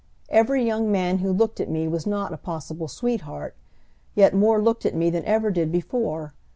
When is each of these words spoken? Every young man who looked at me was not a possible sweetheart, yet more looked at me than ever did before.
Every 0.29 0.65
young 0.65 0.91
man 0.91 1.19
who 1.19 1.31
looked 1.31 1.59
at 1.59 1.69
me 1.69 1.87
was 1.87 2.07
not 2.07 2.33
a 2.33 2.37
possible 2.37 2.87
sweetheart, 2.87 3.55
yet 4.15 4.33
more 4.33 4.59
looked 4.59 4.83
at 4.83 4.95
me 4.95 5.11
than 5.11 5.23
ever 5.25 5.51
did 5.51 5.71
before. 5.71 6.33